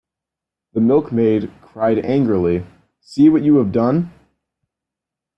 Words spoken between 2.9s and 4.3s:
"see what you have done!"